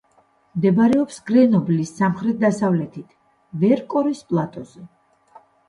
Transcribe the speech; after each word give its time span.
მდებარეობს 0.61 1.19
გრენობლის 1.27 1.91
სამხრეთ-დასავლეთით, 2.01 3.13
ვერკორის 3.67 4.27
პლატოზე. 4.33 4.85